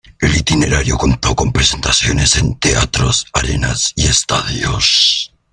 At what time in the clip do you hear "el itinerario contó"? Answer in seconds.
0.19-1.35